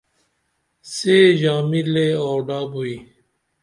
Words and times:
سے 0.93 1.15
ژامی 1.39 1.81
لے 1.93 2.07
آوڈہ 2.27 2.59
بوئی 2.71 2.95